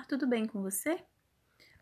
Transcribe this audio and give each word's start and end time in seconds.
Tudo 0.00 0.26
bem 0.26 0.46
com 0.46 0.62
você? 0.62 1.04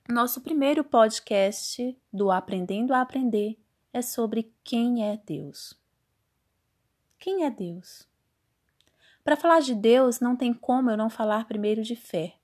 Nosso 0.09 0.41
primeiro 0.41 0.83
podcast 0.83 1.97
do 2.13 2.31
Aprendendo 2.31 2.93
a 2.93 3.01
Aprender 3.01 3.57
é 3.93 4.03
sobre 4.03 4.53
quem 4.65 5.09
é 5.09 5.17
Deus. 5.25 5.79
Quem 7.19 7.45
é 7.45 7.51
Deus? 7.51 8.09
Para 9.23 9.37
falar 9.37 9.61
de 9.61 9.75
Deus, 9.75 10.19
não 10.19 10.35
tem 10.35 10.53
como 10.53 10.91
eu 10.91 10.97
não 10.97 11.09
falar 11.09 11.47
primeiro 11.47 11.83
de 11.83 11.95
fé. 11.95 12.37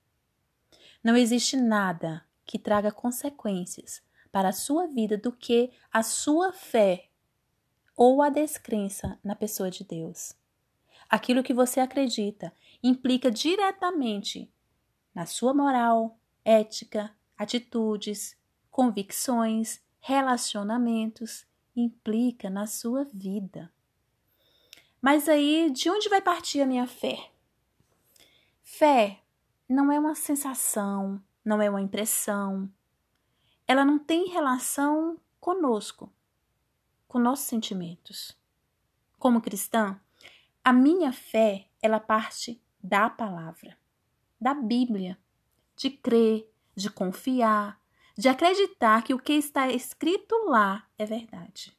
Não 1.03 1.17
existe 1.17 1.57
nada 1.57 2.23
que 2.45 2.57
traga 2.57 2.91
consequências 2.91 4.01
para 4.31 4.49
a 4.49 4.53
sua 4.53 4.87
vida 4.87 5.17
do 5.17 5.31
que 5.31 5.71
a 5.91 6.01
sua 6.01 6.53
fé 6.53 7.09
ou 7.95 8.21
a 8.21 8.29
descrença 8.29 9.19
na 9.23 9.35
pessoa 9.35 9.69
de 9.69 9.83
Deus. 9.83 10.33
Aquilo 11.09 11.43
que 11.43 11.53
você 11.53 11.79
acredita 11.79 12.53
implica 12.81 13.29
diretamente 13.29 14.49
na 15.17 15.25
sua 15.25 15.51
moral, 15.51 16.19
ética, 16.45 17.11
atitudes, 17.35 18.37
convicções, 18.69 19.81
relacionamentos, 19.99 21.43
implica 21.75 22.51
na 22.51 22.67
sua 22.67 23.03
vida. 23.11 23.73
Mas 25.01 25.27
aí, 25.27 25.71
de 25.71 25.89
onde 25.89 26.07
vai 26.07 26.21
partir 26.21 26.61
a 26.61 26.67
minha 26.67 26.85
fé? 26.85 27.31
Fé 28.61 29.23
não 29.67 29.91
é 29.91 29.99
uma 29.99 30.13
sensação, 30.13 31.19
não 31.43 31.59
é 31.63 31.67
uma 31.67 31.81
impressão. 31.81 32.71
Ela 33.67 33.83
não 33.83 33.97
tem 33.97 34.29
relação 34.29 35.19
conosco, 35.39 36.13
com 37.07 37.17
nossos 37.17 37.47
sentimentos. 37.47 38.37
Como 39.17 39.41
cristã, 39.41 39.99
a 40.63 40.71
minha 40.71 41.11
fé, 41.11 41.67
ela 41.81 41.99
parte 41.99 42.61
da 42.83 43.09
palavra, 43.09 43.75
da 44.39 44.53
Bíblia, 44.53 45.17
de 45.75 45.89
crer, 45.89 46.49
de 46.75 46.89
confiar, 46.89 47.79
de 48.17 48.27
acreditar 48.27 49.03
que 49.03 49.13
o 49.13 49.19
que 49.19 49.33
está 49.33 49.69
escrito 49.69 50.35
lá 50.47 50.87
é 50.97 51.05
verdade. 51.05 51.77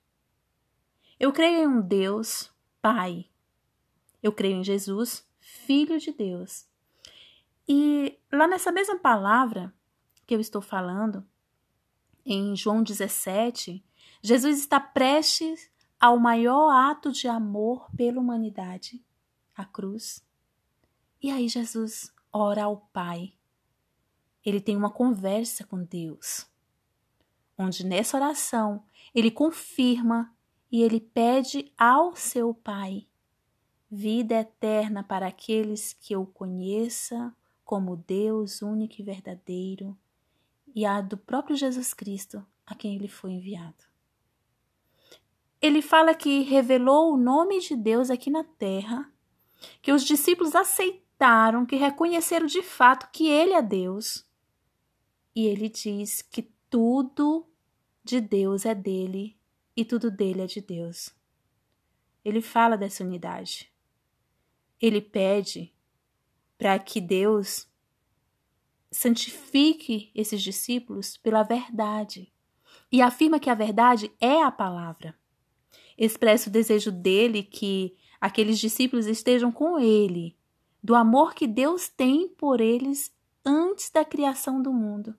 Eu 1.19 1.33
creio 1.33 1.65
em 1.65 1.67
um 1.67 1.81
Deus, 1.81 2.53
Pai. 2.81 3.29
Eu 4.23 4.33
creio 4.33 4.57
em 4.57 4.65
Jesus, 4.65 5.27
Filho 5.41 5.99
de 5.99 6.13
Deus. 6.13 6.69
E 7.69 8.19
lá 8.33 8.47
nessa 8.47 8.71
mesma 8.71 8.99
palavra 8.99 9.75
que 10.27 10.35
eu 10.35 10.41
estou 10.41 10.63
falando, 10.63 11.27
em 12.25 12.55
João 12.55 12.83
17, 12.83 13.85
Jesus 14.23 14.59
está 14.59 14.79
prestes 14.79 15.71
ao 15.99 16.19
maior 16.19 16.71
ato 16.71 17.11
de 17.11 17.27
amor 17.27 17.91
pela 17.97 18.21
humanidade, 18.21 19.03
a 19.57 19.65
cruz. 19.65 20.25
E 21.21 21.31
aí 21.31 21.49
Jesus 21.49 22.13
ora 22.33 22.65
ao 22.65 22.77
Pai. 22.93 23.33
Ele 24.45 24.61
tem 24.61 24.77
uma 24.77 24.91
conversa 24.91 25.65
com 25.65 25.83
Deus, 25.83 26.47
onde 27.57 27.85
nessa 27.85 28.17
oração 28.17 28.85
ele 29.15 29.31
confirma 29.31 30.35
e 30.71 30.83
ele 30.83 31.01
pede 31.01 31.73
ao 31.77 32.15
seu 32.15 32.55
Pai 32.55 33.09
vida 33.91 34.41
eterna 34.41 35.03
para 35.03 35.27
aqueles 35.29 35.95
que 35.95 36.15
o 36.15 36.27
conheça 36.27 37.35
como 37.65 37.97
Deus 37.97 38.61
único 38.63 39.01
e 39.01 39.03
verdadeiro 39.05 39.97
e 40.75 40.85
a 40.85 41.01
do 41.01 41.17
próprio 41.17 41.57
Jesus 41.57 41.95
Cristo 41.95 42.45
a 42.67 42.75
quem 42.75 42.97
ele 42.97 43.09
foi 43.09 43.33
enviado. 43.33 43.85
Ele 45.61 45.83
fala 45.83 46.15
que 46.15 46.43
revelou 46.43 47.15
o 47.15 47.17
nome 47.17 47.61
de 47.61 47.75
Deus 47.75 48.11
aqui 48.11 48.31
na 48.31 48.45
terra, 48.45 49.11
que 49.83 49.91
os 49.91 50.05
discípulos 50.05 50.55
aceitaram, 50.55 51.08
que 51.67 51.77
reconheceram 51.77 52.47
de 52.47 52.63
fato 52.63 53.11
que 53.11 53.29
ele 53.29 53.53
é 53.53 53.63
Deus. 53.63 54.25
E 55.35 55.47
ele 55.47 55.69
diz 55.69 56.23
que 56.23 56.51
tudo 56.71 57.47
de 58.05 58.21
Deus 58.21 58.65
é 58.65 58.75
dele 58.75 59.37
e 59.77 59.85
tudo 59.85 60.11
dele 60.11 60.43
é 60.43 60.47
de 60.47 60.61
Deus. 60.61 61.15
Ele 62.25 62.41
fala 62.41 62.77
dessa 62.77 63.03
unidade. 63.03 63.73
Ele 64.81 65.01
pede 65.01 65.75
para 66.57 66.79
que 66.79 67.01
Deus 67.01 67.69
santifique 68.91 70.11
esses 70.15 70.41
discípulos 70.41 71.17
pela 71.17 71.43
verdade 71.43 72.33
e 72.91 73.03
afirma 73.03 73.41
que 73.41 73.51
a 73.51 73.55
verdade 73.55 74.11
é 74.21 74.43
a 74.43 74.51
palavra. 74.51 75.15
Expressa 75.97 76.49
o 76.49 76.53
desejo 76.53 76.91
dele 76.93 77.43
que 77.43 77.97
aqueles 78.21 78.59
discípulos 78.59 79.07
estejam 79.07 79.51
com 79.51 79.79
ele, 79.79 80.38
do 80.83 80.95
amor 80.95 81.35
que 81.35 81.47
Deus 81.47 81.89
tem 81.89 82.29
por 82.29 82.61
eles 82.61 83.13
antes 83.45 83.91
da 83.91 84.05
criação 84.05 84.63
do 84.63 84.73
mundo. 84.73 85.15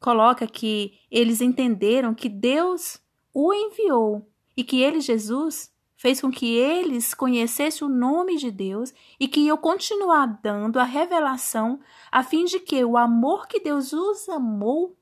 Coloca 0.00 0.46
que 0.46 0.98
eles 1.10 1.40
entenderam 1.40 2.14
que 2.14 2.28
Deus 2.28 3.00
o 3.32 3.54
enviou 3.54 4.28
e 4.56 4.64
que 4.64 4.80
ele, 4.80 5.00
Jesus, 5.00 5.72
fez 5.96 6.20
com 6.20 6.30
que 6.30 6.56
eles 6.56 7.14
conhecessem 7.14 7.86
o 7.86 7.90
nome 7.90 8.36
de 8.36 8.50
Deus 8.50 8.92
e 9.20 9.28
que 9.28 9.46
eu 9.46 9.56
continuar 9.56 10.26
dando 10.42 10.80
a 10.80 10.84
revelação 10.84 11.80
a 12.10 12.24
fim 12.24 12.44
de 12.44 12.58
que 12.58 12.84
o 12.84 12.96
amor 12.96 13.46
que 13.46 13.60
Deus 13.60 13.92
os 13.92 14.28
amou 14.28 14.96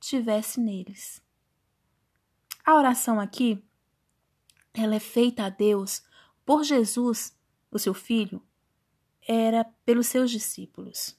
tivesse 0.00 0.58
neles. 0.58 1.22
A 2.64 2.74
oração 2.74 3.20
aqui, 3.20 3.62
ela 4.72 4.94
é 4.94 5.00
feita 5.00 5.44
a 5.44 5.50
Deus 5.50 6.02
por 6.44 6.64
Jesus, 6.64 7.36
o 7.70 7.78
seu 7.78 7.92
filho, 7.92 8.42
era 9.26 9.64
pelos 9.84 10.06
seus 10.06 10.30
discípulos, 10.30 11.18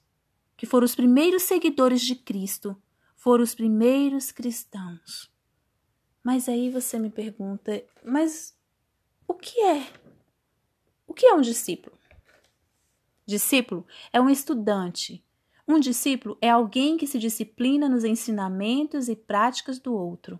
que 0.55 0.65
foram 0.65 0.85
os 0.85 0.95
primeiros 0.95 1.43
seguidores 1.43 2.01
de 2.01 2.15
Cristo, 2.15 2.75
foram 3.15 3.43
os 3.43 3.53
primeiros 3.53 4.31
cristãos. 4.31 5.31
Mas 6.23 6.47
aí 6.47 6.69
você 6.69 6.97
me 6.97 7.09
pergunta, 7.09 7.83
mas 8.03 8.57
o 9.27 9.33
que 9.33 9.61
é? 9.61 9.85
O 11.05 11.13
que 11.13 11.25
é 11.25 11.33
um 11.33 11.41
discípulo? 11.41 11.97
Discípulo 13.25 13.85
é 14.13 14.21
um 14.21 14.29
estudante. 14.29 15.23
Um 15.67 15.79
discípulo 15.79 16.37
é 16.41 16.49
alguém 16.49 16.95
que 16.95 17.05
se 17.05 17.19
disciplina 17.19 17.89
nos 17.89 18.05
ensinamentos 18.05 19.09
e 19.09 19.15
práticas 19.15 19.79
do 19.79 19.93
outro. 19.93 20.39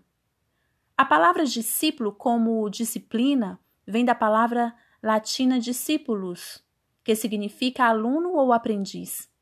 A 0.96 1.04
palavra 1.04 1.44
discípulo, 1.44 2.12
como 2.12 2.68
disciplina, 2.70 3.60
vem 3.86 4.04
da 4.04 4.14
palavra 4.14 4.74
latina 5.02 5.60
discípulos, 5.60 6.64
que 7.08 7.16
significa 7.16 7.86
aluno 7.86 8.34
ou 8.34 8.52
aprendiz. 8.52 9.32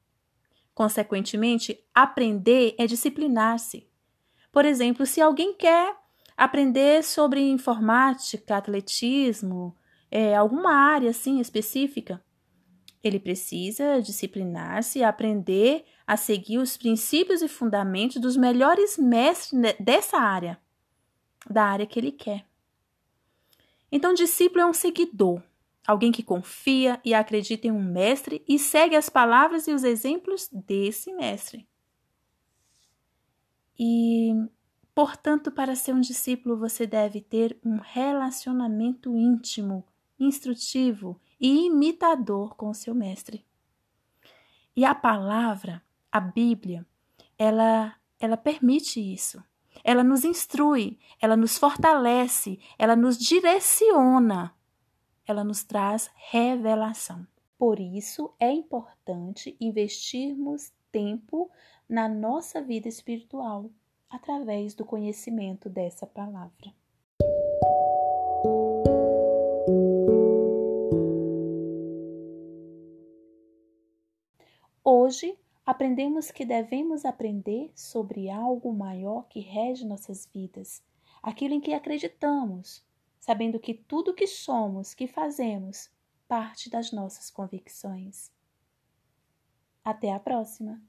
Consequentemente, 0.72 1.76
aprender 1.92 2.76
é 2.78 2.86
disciplinar-se. 2.86 3.90
Por 4.52 4.64
exemplo, 4.64 5.04
se 5.04 5.20
alguém 5.20 5.52
quer 5.52 5.96
aprender 6.36 7.02
sobre 7.02 7.40
informática, 7.40 8.56
atletismo, 8.56 9.76
é, 10.08 10.36
alguma 10.36 10.72
área 10.72 11.10
assim 11.10 11.40
específica. 11.40 12.24
Ele 13.02 13.18
precisa 13.18 14.00
disciplinar-se 14.00 15.00
e 15.00 15.02
aprender 15.02 15.86
a 16.06 16.16
seguir 16.16 16.58
os 16.58 16.76
princípios 16.76 17.42
e 17.42 17.48
fundamentos 17.48 18.20
dos 18.20 18.36
melhores 18.36 18.96
mestres 18.96 19.74
dessa 19.80 20.18
área, 20.18 20.56
da 21.50 21.64
área 21.64 21.84
que 21.84 21.98
ele 21.98 22.12
quer. 22.12 22.46
Então, 23.90 24.14
discípulo 24.14 24.60
é 24.60 24.66
um 24.66 24.72
seguidor, 24.72 25.42
alguém 25.86 26.10
que 26.10 26.22
confia 26.22 27.00
e 27.04 27.14
acredita 27.14 27.66
em 27.66 27.70
um 27.70 27.82
mestre 27.82 28.44
e 28.48 28.58
segue 28.58 28.96
as 28.96 29.08
palavras 29.08 29.66
e 29.68 29.72
os 29.72 29.84
exemplos 29.84 30.48
desse 30.52 31.12
mestre. 31.12 31.66
E 33.78 34.32
Portanto, 34.96 35.52
para 35.52 35.74
ser 35.74 35.94
um 35.94 36.00
discípulo, 36.00 36.56
você 36.56 36.86
deve 36.86 37.20
ter 37.20 37.60
um 37.62 37.76
relacionamento 37.76 39.14
íntimo, 39.14 39.84
instrutivo 40.18 41.20
e 41.38 41.66
imitador 41.66 42.56
com 42.56 42.70
o 42.70 42.74
seu 42.74 42.94
mestre. 42.94 43.44
E 44.74 44.86
a 44.86 44.94
palavra, 44.94 45.82
a 46.10 46.18
Bíblia, 46.18 46.86
ela, 47.36 47.94
ela 48.18 48.38
permite 48.38 48.98
isso. 48.98 49.44
Ela 49.84 50.02
nos 50.02 50.24
instrui, 50.24 50.98
ela 51.20 51.36
nos 51.36 51.58
fortalece, 51.58 52.58
ela 52.78 52.96
nos 52.96 53.18
direciona, 53.18 54.55
ela 55.26 55.42
nos 55.42 55.64
traz 55.64 56.10
revelação. 56.14 57.26
Por 57.58 57.80
isso 57.80 58.32
é 58.38 58.50
importante 58.50 59.56
investirmos 59.60 60.72
tempo 60.92 61.50
na 61.88 62.08
nossa 62.08 62.62
vida 62.62 62.88
espiritual 62.88 63.70
através 64.08 64.74
do 64.74 64.84
conhecimento 64.84 65.68
dessa 65.68 66.06
palavra. 66.06 66.72
Hoje 74.84 75.36
aprendemos 75.64 76.30
que 76.30 76.44
devemos 76.44 77.04
aprender 77.04 77.72
sobre 77.74 78.30
algo 78.30 78.72
maior 78.72 79.26
que 79.28 79.40
rege 79.40 79.84
nossas 79.84 80.28
vidas, 80.32 80.80
aquilo 81.20 81.54
em 81.54 81.60
que 81.60 81.74
acreditamos, 81.74 82.85
sabendo 83.18 83.60
que 83.60 83.74
tudo 83.74 84.14
que 84.14 84.26
somos, 84.26 84.94
que 84.94 85.06
fazemos, 85.06 85.90
parte 86.28 86.70
das 86.70 86.92
nossas 86.92 87.30
convicções. 87.30 88.30
Até 89.84 90.12
a 90.12 90.18
próxima! 90.18 90.82